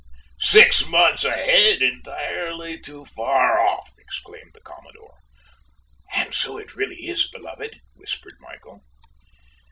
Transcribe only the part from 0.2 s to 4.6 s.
six months ahead! Entirely too far off!" exclaimed the